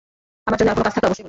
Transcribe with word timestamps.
আমার 0.47 0.57
জন্য 0.59 0.69
আর 0.71 0.75
কোনো 0.77 0.85
কাজ 0.87 0.91
থাকলে 0.93 1.07
অবশ্যই 1.07 1.07
বলবেন। 1.13 1.19